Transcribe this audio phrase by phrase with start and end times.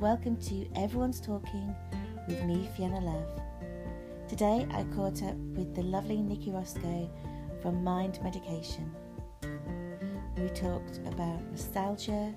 [0.00, 1.76] welcome to Everyone's Talking
[2.26, 3.42] with me, Fiona Love.
[4.30, 7.10] Today I caught up with the lovely Nikki Roscoe
[7.60, 8.90] from Mind Medication.
[10.38, 12.34] We talked about nostalgia,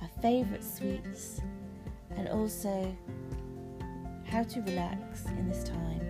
[0.00, 1.42] our favourite sweets,
[2.16, 2.96] and also
[4.24, 6.00] how to relax in this time.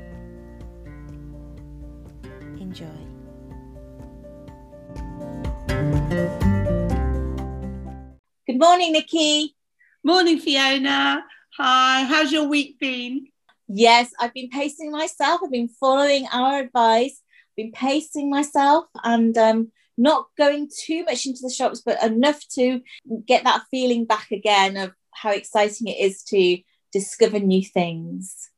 [2.60, 2.86] Enjoy.
[8.46, 9.57] Good morning, Nikki.
[10.04, 11.24] Morning, Fiona.
[11.56, 13.26] Hi, how's your week been?
[13.66, 15.40] Yes, I've been pacing myself.
[15.44, 21.26] I've been following our advice, I've been pacing myself and um, not going too much
[21.26, 22.80] into the shops, but enough to
[23.26, 26.58] get that feeling back again of how exciting it is to
[26.92, 28.50] discover new things.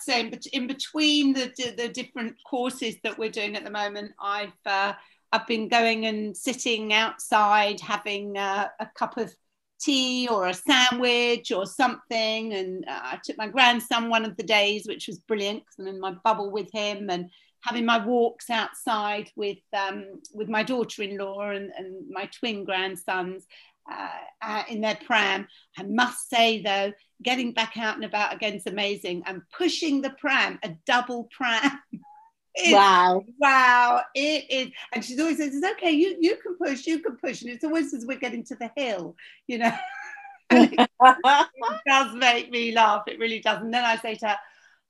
[0.00, 4.52] Same, but in between the, the different courses that we're doing at the moment, I've
[4.64, 4.94] uh,
[5.32, 9.34] I've been going and sitting outside having uh, a cup of
[9.80, 12.52] tea or a sandwich or something.
[12.52, 15.94] And uh, I took my grandson one of the days, which was brilliant because I'm
[15.94, 17.30] in my bubble with him and
[17.62, 23.46] having my walks outside with um, with my daughter-in-law and, and my twin grandsons
[23.90, 24.08] uh,
[24.42, 25.46] uh, in their pram.
[25.76, 29.22] I must say though, getting back out and about again is amazing.
[29.26, 31.80] And pushing the pram, a double pram.
[32.66, 33.24] wow.
[33.38, 34.02] Wow.
[34.14, 34.72] It is.
[34.92, 37.42] And she always says, it's okay, you, you can push, you can push.
[37.42, 39.72] And it's always as we're getting to the hill, you know.
[40.50, 43.02] it, it does make me laugh.
[43.06, 43.60] It really does.
[43.60, 44.36] And then I say to her,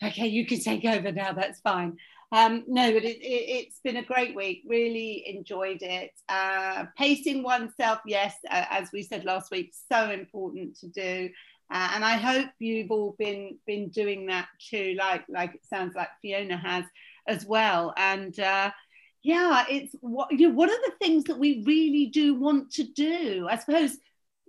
[0.04, 1.32] okay, you can take over now.
[1.32, 1.96] That's fine.
[2.30, 4.62] Um, no, but it, it, has been a great week.
[4.66, 6.12] Really enjoyed it.
[6.28, 11.30] Uh, pacing oneself, yes, uh, as we said last week, so important to do.
[11.70, 15.94] Uh, and I hope you've all been been doing that too, like like it sounds
[15.94, 16.84] like Fiona has
[17.28, 17.92] as well.
[17.96, 18.70] And uh,
[19.22, 22.84] yeah, it's what you know, what are the things that we really do want to
[22.84, 23.46] do?
[23.48, 23.96] I suppose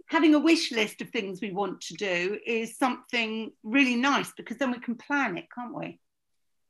[0.08, 4.58] having a wish list of things we want to do is something really nice because
[4.58, 6.00] then we can plan it, can't we?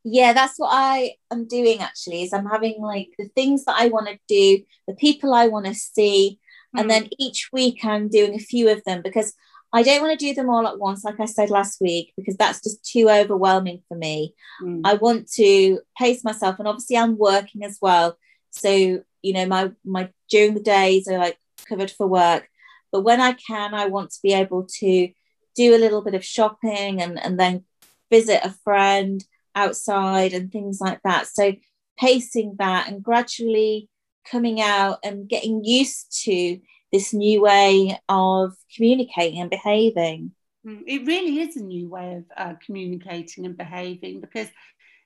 [0.04, 2.22] Yeah, that's what I am doing actually.
[2.22, 5.66] Is I'm having like the things that I want to do, the people I want
[5.66, 6.38] to see,
[6.74, 6.80] mm.
[6.80, 6.88] and hmm.
[6.88, 9.34] then each week I'm doing a few of them because
[9.72, 12.36] I don't want to do them all at once, like I said last week, because
[12.36, 14.34] that's just too overwhelming for me.
[14.62, 14.80] Mm.
[14.84, 18.16] I want to pace myself, and obviously I'm working as well.
[18.50, 21.38] So you know, my my during the days are like
[21.68, 22.48] covered for work,
[22.90, 25.08] but when I can, I want to be able to
[25.54, 27.64] do a little bit of shopping and and then
[28.10, 31.26] visit a friend outside and things like that.
[31.26, 31.54] So
[31.98, 33.88] pacing that and gradually
[34.30, 36.58] coming out and getting used to
[36.92, 40.32] this new way of communicating and behaving.
[40.66, 44.48] Mm, it really is a new way of uh, communicating and behaving because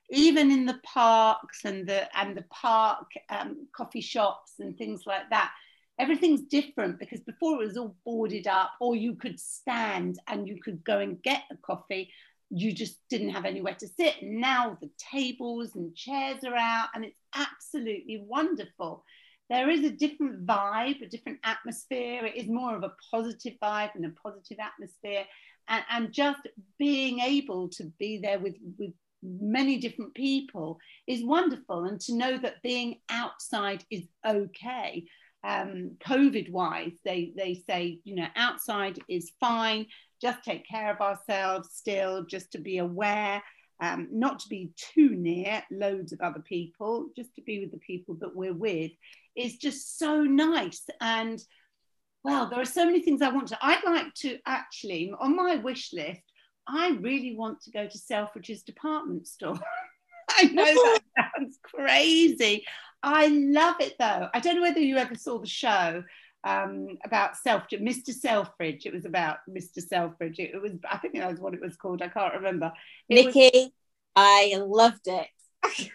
[0.09, 5.29] even in the parks and the and the park um, coffee shops and things like
[5.29, 5.51] that,
[5.97, 10.59] everything's different because before it was all boarded up, or you could stand and you
[10.61, 12.11] could go and get a coffee.
[12.51, 14.15] You just didn't have anywhere to sit.
[14.21, 19.03] Now the tables and chairs are out, and it's absolutely wonderful
[19.49, 22.25] there is a different vibe, a different atmosphere.
[22.25, 25.25] It is more of a positive vibe and a positive atmosphere.
[25.67, 26.47] And, and just
[26.79, 28.91] being able to be there with, with
[29.21, 31.85] many different people is wonderful.
[31.85, 35.05] And to know that being outside is okay.
[35.43, 39.85] Um, COVID wise, they, they say, you know, outside is fine,
[40.19, 43.43] just take care of ourselves still, just to be aware
[43.81, 47.77] um, not to be too near loads of other people, just to be with the
[47.77, 48.91] people that we're with
[49.35, 50.83] is just so nice.
[51.01, 51.41] And
[52.23, 53.57] well, there are so many things I want to.
[53.61, 56.21] I'd like to actually, on my wish list,
[56.67, 59.59] I really want to go to Selfridges department store.
[60.29, 61.01] I know that
[61.37, 62.65] sounds crazy.
[63.03, 64.29] I love it though.
[64.33, 66.03] I don't know whether you ever saw the show
[66.45, 68.13] um, about self Mr.
[68.13, 68.85] Selfridge.
[68.85, 69.85] It was about Mr.
[69.85, 70.39] Selfridge.
[70.39, 72.01] It, it, was I think that was what it was called.
[72.01, 72.71] I can't remember.
[73.09, 73.71] It Nikki, was,
[74.15, 75.89] I loved it.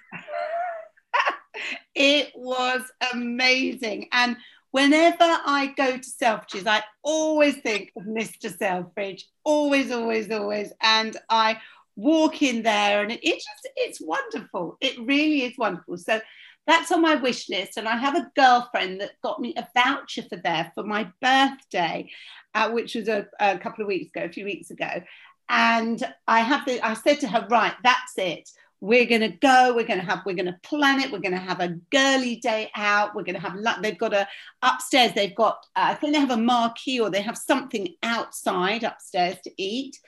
[1.95, 4.09] it was amazing.
[4.13, 4.37] And
[4.73, 8.55] whenever I go to Selfridges, I always think of Mr.
[8.55, 9.27] Selfridge.
[9.45, 10.73] Always, always, always.
[10.83, 11.61] And I
[11.97, 14.79] walk in there and it, it just it's wonderful.
[14.81, 15.97] It really is wonderful.
[15.97, 16.21] So
[16.67, 17.77] that's on my wish list.
[17.77, 22.11] And I have a girlfriend that got me a voucher for there for my birthday,
[22.55, 25.03] uh, which was a, a couple of weeks ago, a few weeks ago.
[25.49, 28.49] And I have the, I said to her, right, that's it.
[28.81, 29.75] We're going to go.
[29.75, 31.11] We're going to have, we're going to plan it.
[31.11, 33.15] We're going to have a girly day out.
[33.15, 34.27] We're going to have, they've got a,
[34.63, 38.85] upstairs, they've got, uh, I think they have a marquee or they have something outside
[38.85, 39.99] upstairs to eat.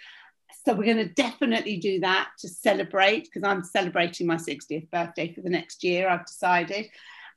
[0.64, 5.32] So we're going to definitely do that to celebrate because I'm celebrating my 60th birthday
[5.32, 6.08] for the next year.
[6.08, 6.86] I've decided,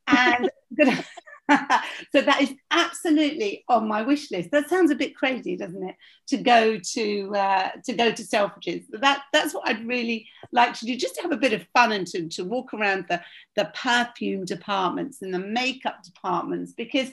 [0.08, 1.04] and gonna,
[2.12, 4.52] so that is absolutely on my wish list.
[4.52, 5.96] That sounds a bit crazy, doesn't it?
[6.28, 8.86] To go to uh, to go to Selfridges.
[8.92, 11.92] That that's what I'd really like to do, just to have a bit of fun
[11.92, 13.22] and to, to walk around the
[13.56, 17.12] the perfume departments and the makeup departments because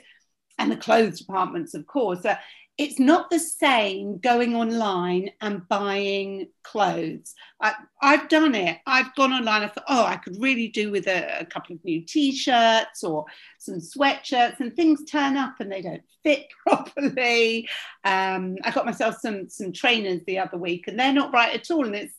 [0.58, 2.24] and the clothes departments, of course.
[2.24, 2.36] Uh,
[2.78, 7.34] it's not the same going online and buying clothes.
[7.60, 8.78] I, have done it.
[8.86, 9.62] I've gone online.
[9.62, 13.26] I thought, oh, I could really do with a, a couple of new t-shirts or
[13.58, 17.68] some sweatshirts, and things turn up and they don't fit properly.
[18.04, 21.70] Um, I got myself some some trainers the other week, and they're not right at
[21.70, 21.84] all.
[21.84, 22.14] And it's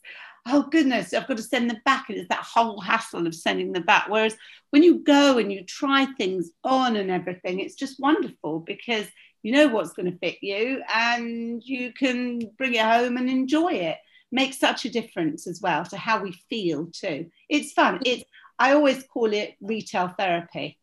[0.46, 2.10] oh goodness, I've got to send them back.
[2.10, 4.06] And it's that whole hassle of sending them back.
[4.08, 4.36] Whereas
[4.70, 9.08] when you go and you try things on and everything, it's just wonderful because
[9.44, 13.74] you know what's going to fit you and you can bring it home and enjoy
[13.74, 13.98] it.
[14.32, 17.30] Makes such a difference as well to how we feel too.
[17.50, 18.00] It's fun.
[18.06, 18.24] It's
[18.58, 20.80] i always call it retail therapy.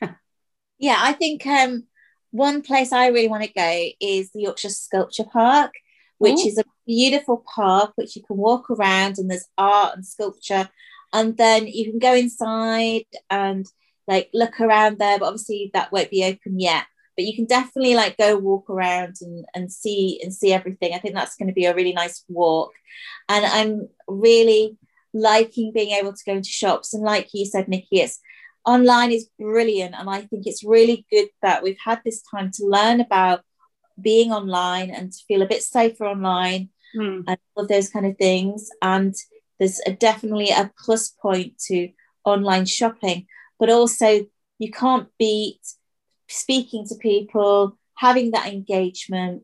[0.80, 1.84] Yeah i think um
[2.30, 5.72] one place i really want to go is the yorkshire sculpture park
[6.18, 6.48] which Ooh.
[6.48, 10.68] is a beautiful park which you can walk around and there's art and sculpture
[11.12, 13.66] and then you can go inside and
[14.06, 16.84] like look around there but obviously that won't be open yet
[17.18, 20.94] but you can definitely like go walk around and, and see and see everything.
[20.94, 22.70] I think that's going to be a really nice walk.
[23.28, 24.78] And I'm really
[25.12, 26.94] liking being able to go into shops.
[26.94, 28.20] And like you said, Nikki, it's
[28.64, 29.96] online is brilliant.
[29.98, 33.40] And I think it's really good that we've had this time to learn about
[34.00, 37.24] being online and to feel a bit safer online mm.
[37.26, 38.70] and all of those kind of things.
[38.80, 39.12] And
[39.58, 41.88] there's a, definitely a plus point to
[42.24, 43.26] online shopping,
[43.58, 44.24] but also
[44.60, 45.58] you can't beat
[46.28, 49.42] speaking to people, having that engagement,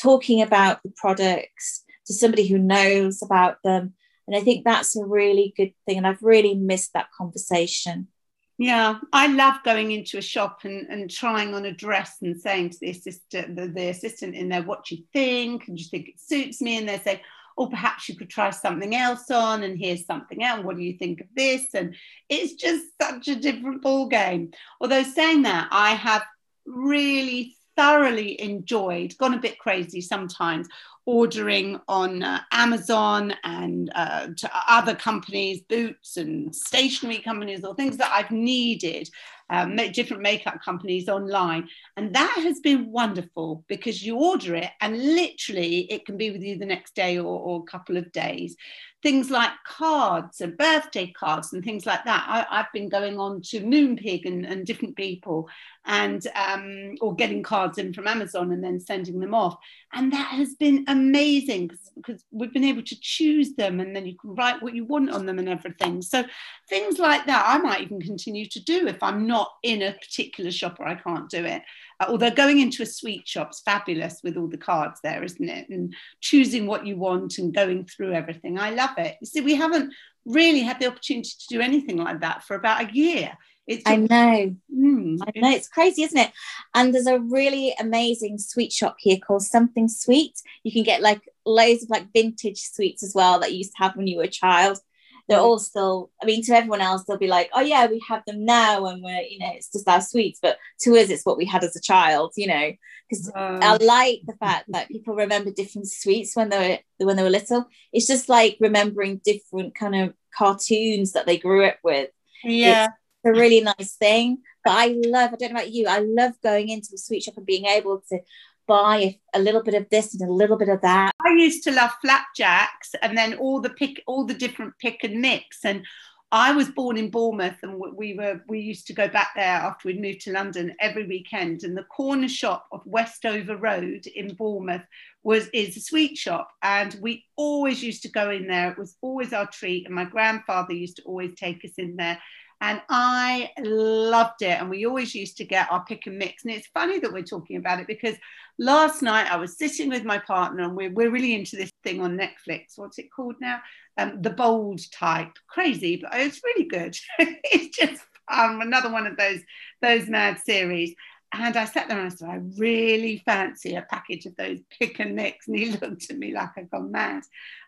[0.00, 3.94] talking about the products to somebody who knows about them.
[4.26, 5.98] And I think that's a really good thing.
[5.98, 8.08] And I've really missed that conversation.
[8.56, 12.70] Yeah, I love going into a shop and, and trying on a dress and saying
[12.70, 15.66] to the assistant, the, the assistant in there, what do you think?
[15.66, 16.78] And do you think it suits me?
[16.78, 17.20] And they're saying,
[17.56, 20.96] or perhaps you could try something else on and here's something else what do you
[20.96, 21.74] think of this?
[21.74, 21.94] And
[22.28, 26.22] it's just such a different ball game although saying that i have
[26.66, 30.68] really thoroughly enjoyed gone a bit crazy sometimes
[31.06, 37.96] ordering on uh, Amazon and uh, to other companies, Boots and stationery companies, or things
[37.98, 39.08] that I've needed
[39.50, 41.68] um, different makeup companies online.
[41.96, 46.42] And that has been wonderful because you order it and literally it can be with
[46.42, 48.56] you the next day or, or a couple of days.
[49.02, 52.46] Things like cards and birthday cards and things like that.
[52.50, 55.46] I, have been going on to Moonpig and, and different people
[55.84, 59.56] and um, or getting cards in from Amazon and then sending them off.
[59.92, 64.16] And that has been amazing because we've been able to choose them and then you
[64.16, 66.02] can write what you want on them and everything.
[66.02, 66.24] So
[66.68, 70.50] things like that I might even continue to do if I'm not in a particular
[70.50, 71.62] shop or I can't do it.
[72.00, 75.68] Uh, although going into a sweet shop's fabulous with all the cards there, isn't it?
[75.68, 78.58] And choosing what you want and going through everything.
[78.58, 79.16] I love it.
[79.20, 79.92] You see, we haven't
[80.26, 83.36] really had the opportunity to do anything like that for about a year.
[83.66, 84.54] It's I know.
[84.74, 85.50] Mm, I know.
[85.50, 86.32] It's crazy, isn't it?
[86.74, 90.40] And there's a really amazing sweet shop here called Something Sweet.
[90.64, 93.82] You can get like loads of like vintage sweets as well that you used to
[93.82, 94.78] have when you were a child.
[95.26, 98.22] They're all still, I mean, to everyone else, they'll be like, oh, yeah, we have
[98.26, 100.38] them now and we're, you know, it's just our sweets.
[100.42, 102.72] But to us, it's what we had as a child, you know,
[103.08, 107.22] because I like the fact that people remember different sweets when they were when they
[107.22, 107.66] were little.
[107.92, 112.10] It's just like remembering different kind of cartoons that they grew up with.
[112.42, 112.84] Yeah.
[112.84, 114.38] It's, a really nice thing.
[114.64, 117.36] But I love, I don't know about you, I love going into a sweet shop
[117.36, 118.18] and being able to
[118.66, 121.12] buy a, little bit of this and a little bit of that.
[121.24, 125.20] I used to love flapjacks and then all the pick, all the different pick and
[125.20, 125.64] mix.
[125.64, 125.84] And
[126.32, 129.86] I was born in Bournemouth and we were we used to go back there after
[129.86, 131.62] we'd moved to London every weekend.
[131.62, 134.82] And the corner shop of Westover Road in Bournemouth
[135.22, 136.48] was is a sweet shop.
[136.62, 138.72] And we always used to go in there.
[138.72, 139.86] It was always our treat.
[139.86, 142.18] And my grandfather used to always take us in there
[142.64, 144.58] and I loved it.
[144.58, 146.44] And we always used to get our pick and mix.
[146.44, 148.16] And it's funny that we're talking about it because
[148.58, 152.00] last night I was sitting with my partner and we're, we're really into this thing
[152.00, 152.76] on Netflix.
[152.76, 153.60] What's it called now?
[153.98, 155.32] Um, the bold type.
[155.46, 156.96] Crazy, but it's really good.
[157.18, 158.02] it's just
[158.32, 159.40] um, another one of those
[159.82, 160.94] those mad series.
[161.36, 165.00] And I sat there and I said, I really fancy a package of those pick
[165.00, 165.48] and mix.
[165.48, 167.22] And he looked at me like I'd gone mad.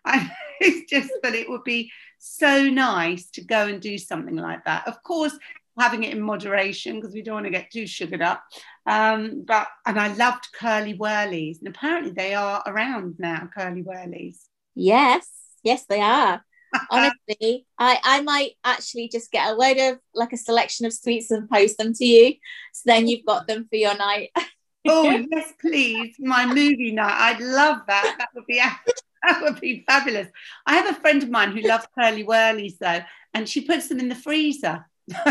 [0.05, 0.29] I
[0.89, 4.87] just that it would be so nice to go and do something like that.
[4.87, 5.37] Of course,
[5.77, 8.43] having it in moderation because we don't want to get too sugared up.
[8.85, 13.49] Um, but and I loved Curly Wurlies, and apparently they are around now.
[13.55, 14.39] Curly Wurlies.
[14.75, 15.29] Yes,
[15.63, 16.43] yes, they are.
[16.89, 20.93] Uh, Honestly, I, I might actually just get a load of like a selection of
[20.93, 22.33] sweets and post them to you.
[22.73, 24.31] So then you've got them for your night.
[24.87, 26.15] oh yes, please.
[26.19, 27.33] My movie night.
[27.35, 28.15] I'd love that.
[28.17, 28.61] That would be
[29.27, 30.27] that would be fabulous.
[30.65, 33.01] I have a friend of mine who loves Curly Wurlies though,
[33.33, 34.85] and she puts them in the freezer.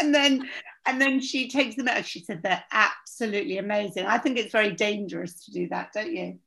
[0.00, 0.48] and then
[0.86, 2.04] and then she takes them out.
[2.04, 4.06] She said they're absolutely amazing.
[4.06, 6.38] I think it's very dangerous to do that, don't you?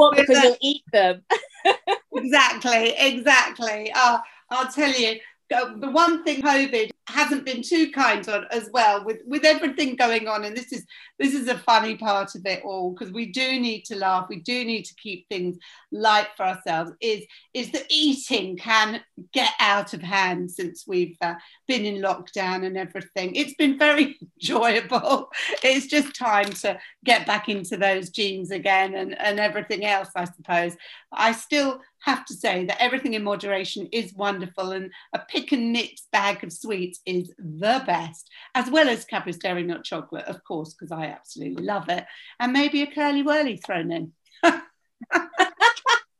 [0.00, 1.22] What because you'll eat them.
[2.14, 3.92] exactly, exactly.
[3.94, 4.18] Uh,
[4.50, 9.18] I'll tell you, the one thing COVID hasn't been too kind on as well with
[9.26, 10.44] with everything going on.
[10.44, 10.86] And this is
[11.18, 14.26] this is a funny part of it all because we do need to laugh.
[14.28, 15.58] We do need to keep things
[15.92, 17.24] light for ourselves is
[17.54, 19.00] is that eating can
[19.32, 21.34] get out of hand since we've uh,
[21.66, 23.34] been in lockdown and everything.
[23.34, 25.30] It's been very enjoyable.
[25.62, 30.24] It's just time to get back into those jeans again and and everything else i
[30.24, 30.76] suppose.
[31.12, 35.72] I still have to say that everything in moderation is wonderful and a pick and
[35.72, 40.42] mix bag of sweets is the best, as well as Cadbury's Dairy Nut Chocolate, of
[40.44, 42.04] course, because I absolutely love it,
[42.38, 44.12] and maybe a Curly Wurly thrown in.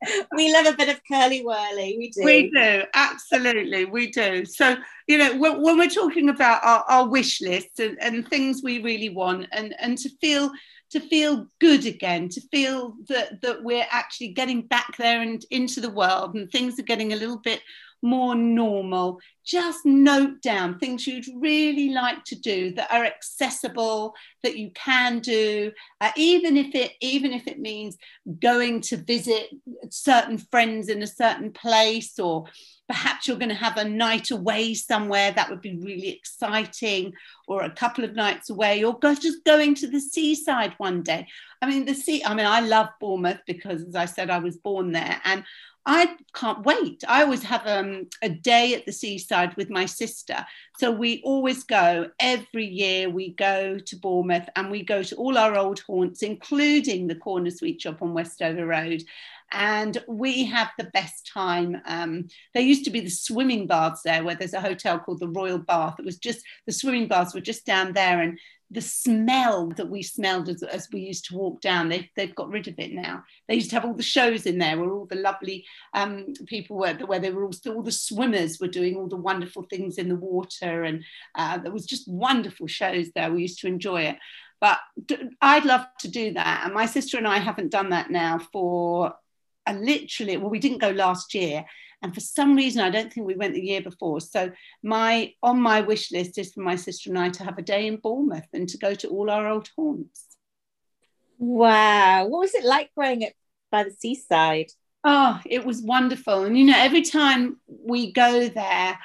[0.36, 1.96] we love a bit of Curly Wurly.
[1.98, 2.24] We do.
[2.24, 4.44] We do, absolutely, we do.
[4.44, 4.76] So,
[5.06, 8.82] you know, when, when we're talking about our, our wish list and, and things we
[8.82, 10.50] really want, and, and to feel
[10.90, 15.80] to feel good again, to feel that, that we're actually getting back there and into
[15.80, 17.60] the world and things are getting a little bit
[18.02, 19.20] more normal.
[19.44, 25.20] Just note down things you'd really like to do that are accessible, that you can
[25.20, 27.96] do, uh, even if it even if it means
[28.40, 29.48] going to visit
[29.90, 32.46] certain friends in a certain place or
[32.90, 37.12] perhaps you're going to have a night away somewhere that would be really exciting
[37.46, 41.24] or a couple of nights away or go, just going to the seaside one day
[41.62, 44.56] i mean the sea i mean i love bournemouth because as i said i was
[44.56, 45.44] born there and
[45.86, 47.02] I can't wait.
[47.08, 50.44] I always have um, a day at the seaside with my sister.
[50.78, 53.08] So we always go every year.
[53.08, 57.50] We go to Bournemouth and we go to all our old haunts, including the Corner
[57.50, 59.02] Sweet Shop on Westover Road
[59.52, 61.80] and we have the best time.
[61.86, 65.28] Um, there used to be the swimming baths there, where there's a hotel called the
[65.28, 65.96] Royal Bath.
[65.98, 68.38] It was just the swimming baths were just down there, and
[68.70, 72.50] the smell that we smelled as, as we used to walk down, they, they've got
[72.50, 73.24] rid of it now.
[73.48, 76.76] They used to have all the shows in there where all the lovely um, people
[76.76, 80.08] were, where they were all, all the swimmers were doing all the wonderful things in
[80.08, 81.04] the water, and
[81.34, 83.32] uh, there was just wonderful shows there.
[83.32, 84.18] We used to enjoy it.
[84.60, 84.78] But
[85.40, 86.62] I'd love to do that.
[86.64, 89.14] And my sister and I haven't done that now for
[89.66, 91.64] and literally, well, we didn't go last year.
[92.02, 94.20] And for some reason, I don't think we went the year before.
[94.20, 94.50] So
[94.82, 97.86] my on my wish list is for my sister and I to have a day
[97.86, 100.24] in Bournemouth and to go to all our old haunts.
[101.38, 102.26] Wow.
[102.26, 103.32] What was it like growing up
[103.70, 104.70] by the seaside?
[105.04, 106.44] Oh, it was wonderful.
[106.44, 108.98] And you know, every time we go there,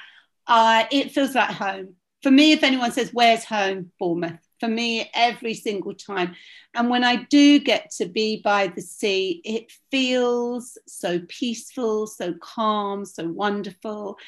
[0.46, 1.96] uh, it feels like home.
[2.22, 3.92] For me, if anyone says, Where's home?
[3.98, 6.34] Bournemouth for me every single time.
[6.74, 12.34] And when I do get to be by the sea, it feels so peaceful, so
[12.34, 14.18] calm, so wonderful.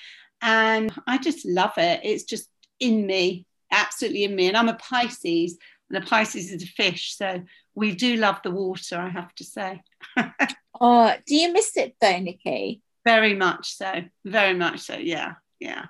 [0.42, 2.00] And I just love it.
[2.04, 2.48] It's just
[2.80, 4.48] in me, absolutely in me.
[4.48, 5.58] And I'm a Pisces,
[5.90, 7.16] and a Pisces is a fish.
[7.16, 7.42] So
[7.74, 9.82] we do love the water, I have to say.
[10.80, 12.82] oh, do you miss it though, Nikki?
[13.04, 14.02] Very much so.
[14.24, 14.96] Very much so.
[14.96, 15.34] Yeah.
[15.60, 15.86] Yeah.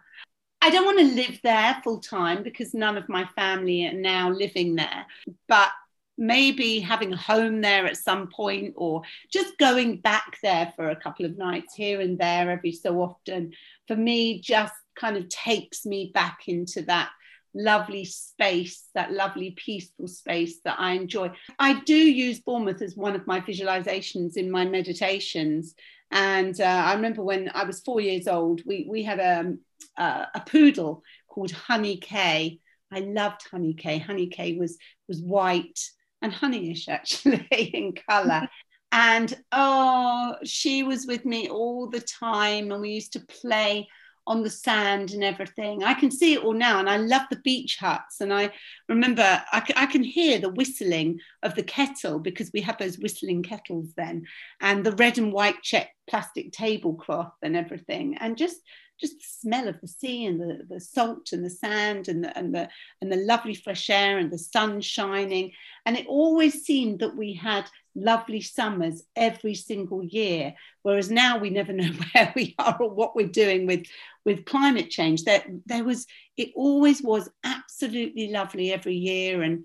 [0.61, 4.31] I don't want to live there full time because none of my family are now
[4.31, 5.07] living there.
[5.47, 5.71] But
[6.19, 10.97] maybe having a home there at some point or just going back there for a
[10.97, 13.53] couple of nights here and there every so often
[13.87, 17.11] for me just kind of takes me back into that
[17.55, 21.31] lovely space, that lovely peaceful space that I enjoy.
[21.59, 25.75] I do use Bournemouth as one of my visualizations in my meditations.
[26.11, 29.55] And uh, I remember when I was four years old, we, we had a,
[29.97, 32.61] uh, a poodle called Honey K.
[32.93, 33.99] I loved Honey K.
[33.99, 35.79] Honey K was was white
[36.23, 38.49] and honeyish actually in color.
[38.93, 43.87] and oh, she was with me all the time, and we used to play
[44.29, 45.83] on the sand and everything.
[45.83, 48.21] I can see it all now, and I love the beach huts.
[48.21, 48.53] And I
[48.89, 53.43] remember I, I can hear the whistling of the kettle because we had those whistling
[53.43, 54.27] kettles then,
[54.61, 58.59] and the red and white check plastic tablecloth and everything, and just
[59.01, 62.37] just the smell of the sea and the, the salt and the sand and the,
[62.37, 62.69] and the
[63.01, 65.53] and the lovely fresh air and the sun shining.
[65.87, 71.51] And it always seemed that we had lovely summers every single year, whereas now we
[71.51, 73.87] never know where we are or what we're doing with
[74.25, 75.25] with climate change.
[75.25, 79.65] There, there was it always was absolutely lovely every year and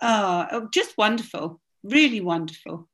[0.00, 2.88] uh, just wonderful, really wonderful.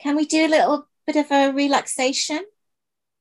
[0.00, 2.44] Can we do a little bit of a relaxation?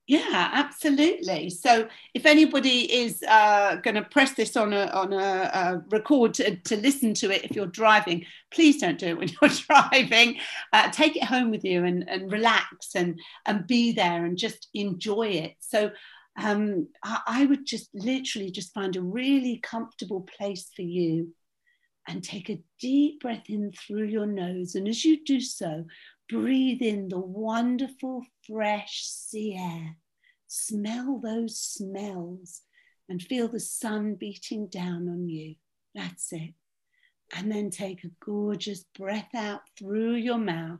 [0.08, 1.50] Yeah, absolutely.
[1.50, 6.36] So if anybody is uh, going to press this on a on a, a record
[6.36, 10.38] to, to, listen to it, if you're driving, please don't do it when you're driving.
[10.72, 14.68] Uh, take it home with you and, and relax and and be there and just
[14.76, 15.56] enjoy it.
[15.60, 15.90] So
[16.38, 21.34] um, I, I would just literally just find a really comfortable place for you
[22.08, 24.76] and take a deep breath in through your nose.
[24.76, 25.86] And as you do so,
[26.30, 29.98] breathe in the wonderful, fresh sea air.
[30.48, 32.62] Smell those smells
[33.10, 35.56] and feel the sun beating down on you.
[35.94, 36.54] That's it.
[37.36, 40.80] And then take a gorgeous breath out through your mouth.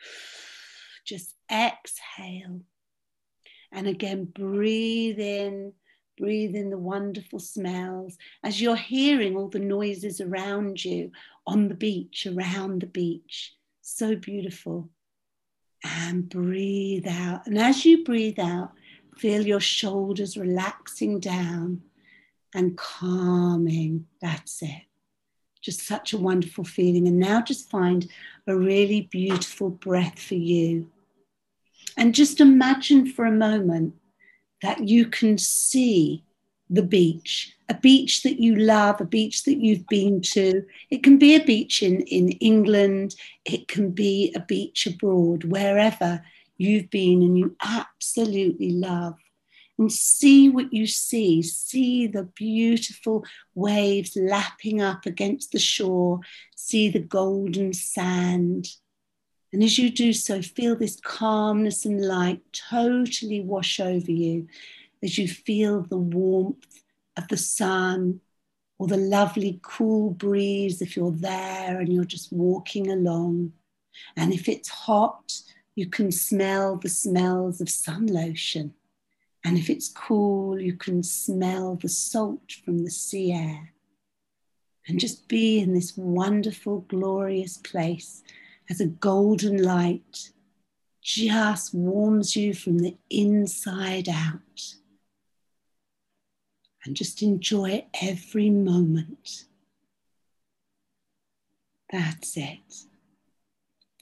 [1.06, 2.60] Just exhale.
[3.72, 5.72] And again, breathe in
[6.20, 11.12] Breathe in the wonderful smells as you're hearing all the noises around you
[11.46, 13.56] on the beach, around the beach.
[13.80, 14.90] So beautiful.
[15.82, 17.46] And breathe out.
[17.46, 18.72] And as you breathe out,
[19.16, 21.82] feel your shoulders relaxing down
[22.54, 24.06] and calming.
[24.20, 24.82] That's it.
[25.60, 27.06] Just such a wonderful feeling.
[27.06, 28.10] And now just find
[28.46, 30.90] a really beautiful breath for you.
[31.96, 33.94] And just imagine for a moment
[34.62, 36.24] that you can see
[36.70, 40.64] the beach, a beach that you love, a beach that you've been to.
[40.90, 46.22] It can be a beach in, in England, it can be a beach abroad, wherever
[46.56, 49.14] you've been and you absolutely love.
[49.78, 51.42] And see what you see.
[51.42, 53.24] See the beautiful
[53.54, 56.20] waves lapping up against the shore.
[56.54, 58.68] See the golden sand.
[59.54, 64.46] And as you do so, feel this calmness and light totally wash over you
[65.02, 66.82] as you feel the warmth
[67.16, 68.20] of the sun
[68.78, 73.52] or the lovely cool breeze if you're there and you're just walking along.
[74.16, 75.32] And if it's hot,
[75.74, 78.74] you can smell the smells of sun lotion.
[79.44, 83.72] And if it's cool, you can smell the salt from the sea air.
[84.86, 88.22] And just be in this wonderful, glorious place
[88.68, 90.30] as a golden light
[91.02, 94.74] just warms you from the inside out.
[96.84, 99.44] And just enjoy every moment.
[101.92, 102.86] That's it.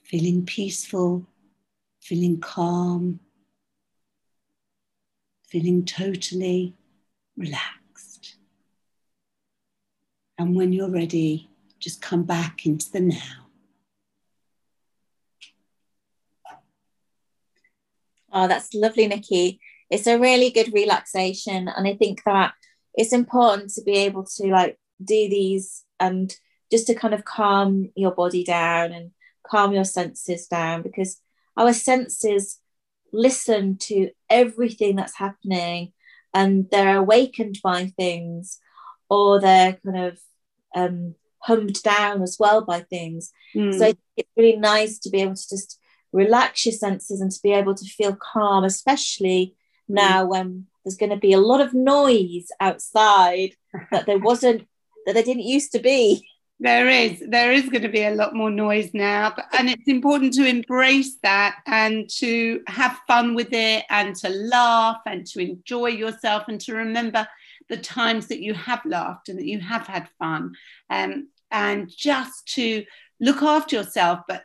[0.03, 1.27] Feeling peaceful,
[2.01, 3.19] feeling calm,
[5.47, 6.75] feeling totally
[7.35, 8.35] relaxed.
[10.37, 13.47] And when you're ready, just come back into the now.
[18.31, 19.59] Oh, that's lovely, Nikki.
[19.89, 21.67] It's a really good relaxation.
[21.67, 22.53] And I think that
[22.99, 26.35] it's important to be able to like do these and
[26.69, 29.11] just to kind of calm your body down and
[29.47, 31.21] calm your senses down because
[31.55, 32.59] our senses
[33.13, 35.93] listen to everything that's happening
[36.33, 38.59] and they're awakened by things
[39.09, 40.19] or they're kind of
[40.75, 43.31] um, hummed down as well by things.
[43.55, 43.79] Mm.
[43.79, 45.79] So it's really nice to be able to just
[46.11, 49.55] relax your senses and to be able to feel calm, especially
[49.89, 49.95] mm.
[49.95, 53.51] now when there's going to be a lot of noise outside
[53.91, 54.67] that there wasn't,
[55.05, 56.27] that there didn't used to be.
[56.59, 59.87] There is, there is going to be a lot more noise now, but, and it's
[59.87, 65.39] important to embrace that and to have fun with it and to laugh and to
[65.39, 67.25] enjoy yourself and to remember
[67.69, 70.53] the times that you have laughed and that you have had fun
[70.89, 72.83] um, and just to
[73.21, 74.21] look after yourself.
[74.27, 74.43] But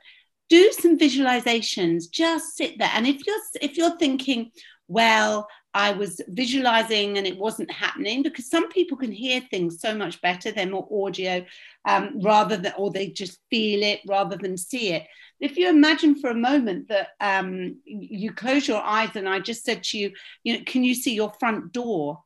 [0.51, 4.51] do some visualizations just sit there and if you're if you're thinking
[4.89, 9.95] well i was visualizing and it wasn't happening because some people can hear things so
[9.95, 10.51] much better.
[10.51, 11.45] They're more audio
[11.85, 15.07] um, rather than or they just feel it rather than see it.
[15.41, 19.65] If you imagine for a moment that um, you close your eyes and i just
[19.65, 20.13] said to you
[20.45, 22.23] you know can you see your front door?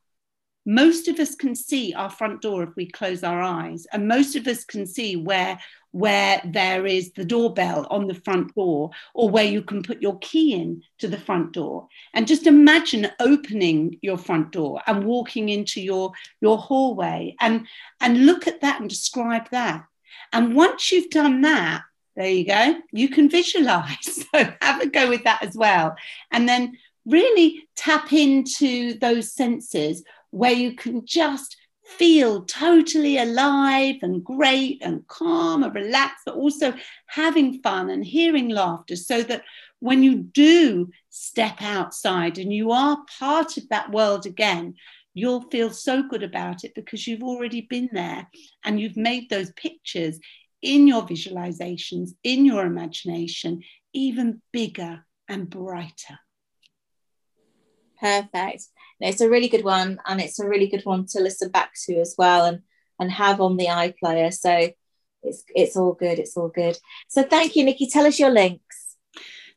[0.65, 4.35] Most of us can see our front door if we close our eyes and most
[4.35, 5.59] of us can see where
[5.91, 10.17] where there is the doorbell on the front door or where you can put your
[10.19, 11.87] key in to the front door.
[12.13, 17.65] And just imagine opening your front door and walking into your your hallway and
[18.01, 19.85] and look at that and describe that.
[20.31, 21.83] And once you've done that
[22.15, 23.97] there you go you can visualize.
[24.31, 25.95] So have a go with that as well.
[26.31, 31.57] And then really tap into those senses where you can just
[31.97, 36.73] feel totally alive and great and calm and relaxed, but also
[37.07, 39.43] having fun and hearing laughter so that
[39.79, 44.75] when you do step outside and you are part of that world again,
[45.13, 48.27] you'll feel so good about it because you've already been there
[48.63, 50.19] and you've made those pictures
[50.61, 53.61] in your visualizations, in your imagination,
[53.93, 56.19] even bigger and brighter.
[57.99, 58.67] Perfect.
[58.99, 61.99] It's a really good one, and it's a really good one to listen back to
[61.99, 62.61] as well, and
[62.99, 64.33] and have on the iPlayer.
[64.33, 64.71] So
[65.23, 66.19] it's it's all good.
[66.19, 66.77] It's all good.
[67.07, 67.87] So thank you, Nikki.
[67.87, 68.89] Tell us your links.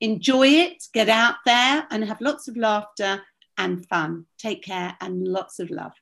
[0.04, 3.22] enjoy it, get out there and have lots of laughter
[3.56, 4.26] and fun.
[4.38, 5.92] Take care and lots of love.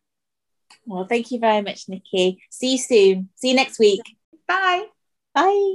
[0.87, 2.43] Well, thank you very much, Nikki.
[2.51, 3.29] See you soon.
[3.37, 4.03] See you next week.
[4.49, 4.87] Bye.
[5.35, 5.75] Bye.